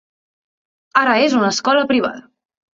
[1.03, 2.27] Ara és una escola privada.